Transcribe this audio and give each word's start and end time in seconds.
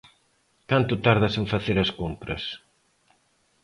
Canto 0.69 0.93
tardas 1.05 1.35
en 1.39 1.45
facer 1.53 1.77
as 1.79 1.91
compras? 1.99 2.43